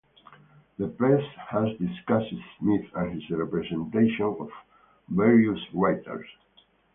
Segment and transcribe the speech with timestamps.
[0.79, 1.21] The press
[1.51, 4.49] has discussed Smith and his representation of
[5.09, 6.25] various writers.